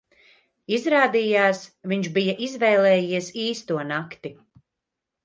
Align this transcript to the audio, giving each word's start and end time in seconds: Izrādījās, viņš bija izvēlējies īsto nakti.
Izrādījās, 0.77 1.59
viņš 1.91 2.09
bija 2.15 2.35
izvēlējies 2.47 3.29
īsto 3.45 3.79
nakti. 3.91 4.33